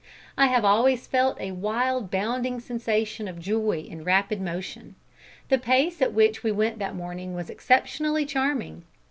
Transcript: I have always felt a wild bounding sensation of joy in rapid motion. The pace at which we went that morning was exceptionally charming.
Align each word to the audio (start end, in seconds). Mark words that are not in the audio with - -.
I 0.35 0.47
have 0.47 0.65
always 0.65 1.05
felt 1.05 1.39
a 1.39 1.51
wild 1.51 2.09
bounding 2.09 2.59
sensation 2.59 3.27
of 3.27 3.37
joy 3.39 3.85
in 3.87 4.03
rapid 4.03 4.41
motion. 4.41 4.95
The 5.49 5.59
pace 5.59 6.01
at 6.01 6.11
which 6.11 6.41
we 6.41 6.51
went 6.51 6.79
that 6.79 6.95
morning 6.95 7.35
was 7.35 7.51
exceptionally 7.51 8.25
charming. 8.25 8.83